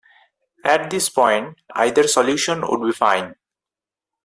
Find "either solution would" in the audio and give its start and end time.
1.73-2.81